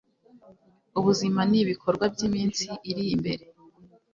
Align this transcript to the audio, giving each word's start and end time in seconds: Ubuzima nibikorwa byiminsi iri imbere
Ubuzima 0.99 1.41
nibikorwa 1.51 2.05
byiminsi 2.13 2.65
iri 2.89 3.03
imbere 3.15 3.43